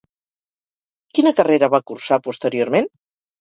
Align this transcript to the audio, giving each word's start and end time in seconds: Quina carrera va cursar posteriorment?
Quina 1.17 1.33
carrera 1.41 1.69
va 1.75 1.81
cursar 1.93 2.19
posteriorment? 2.29 2.91